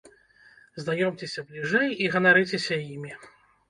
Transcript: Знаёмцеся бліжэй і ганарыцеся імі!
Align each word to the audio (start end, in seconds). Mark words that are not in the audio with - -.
Знаёмцеся 0.85 1.45
бліжэй 1.53 1.89
і 2.03 2.11
ганарыцеся 2.19 2.85
імі! 2.99 3.19